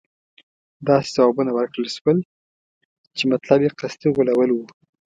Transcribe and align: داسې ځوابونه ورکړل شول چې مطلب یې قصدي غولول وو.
داسې 0.87 1.09
ځوابونه 1.15 1.51
ورکړل 1.53 1.87
شول 1.95 2.17
چې 3.17 3.23
مطلب 3.31 3.59
یې 3.63 3.75
قصدي 3.79 4.07
غولول 4.15 4.51
وو. 4.53 4.65